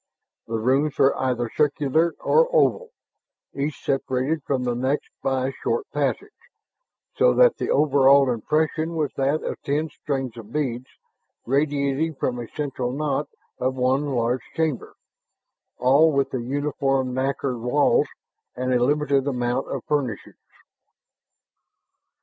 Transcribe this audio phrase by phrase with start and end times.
[0.47, 2.89] The rooms were either circular or oval,
[3.53, 6.39] each separated from the next by a short passage,
[7.17, 10.87] so that the overall impression was that of ten strings of beads
[11.45, 13.29] radiating from a central knot
[13.59, 14.95] of one large chamber,
[15.77, 18.07] all with the uniform nacre walls
[18.55, 20.39] and a limited amount of furnishings.